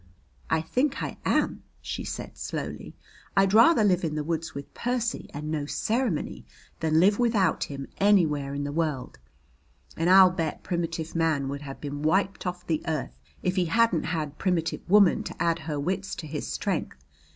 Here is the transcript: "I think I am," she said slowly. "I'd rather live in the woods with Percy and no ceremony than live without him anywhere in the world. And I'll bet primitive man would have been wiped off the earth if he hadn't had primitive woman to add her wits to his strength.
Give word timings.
"I 0.49 0.61
think 0.61 1.03
I 1.03 1.17
am," 1.25 1.61
she 1.79 2.03
said 2.03 2.35
slowly. 2.35 2.95
"I'd 3.37 3.53
rather 3.53 3.83
live 3.83 4.03
in 4.03 4.15
the 4.15 4.23
woods 4.23 4.55
with 4.55 4.73
Percy 4.73 5.29
and 5.31 5.51
no 5.51 5.67
ceremony 5.67 6.43
than 6.79 6.99
live 6.99 7.19
without 7.19 7.65
him 7.65 7.85
anywhere 7.99 8.55
in 8.55 8.63
the 8.63 8.71
world. 8.71 9.19
And 9.95 10.09
I'll 10.09 10.31
bet 10.31 10.63
primitive 10.63 11.13
man 11.15 11.49
would 11.49 11.61
have 11.61 11.79
been 11.79 12.01
wiped 12.01 12.47
off 12.47 12.65
the 12.65 12.81
earth 12.87 13.13
if 13.43 13.57
he 13.57 13.65
hadn't 13.65 14.05
had 14.05 14.39
primitive 14.39 14.81
woman 14.89 15.21
to 15.21 15.39
add 15.39 15.59
her 15.59 15.79
wits 15.79 16.15
to 16.15 16.25
his 16.25 16.47
strength. 16.47 16.97